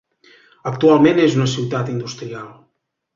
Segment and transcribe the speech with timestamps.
[0.69, 2.49] Actualment és una ciutat industrial.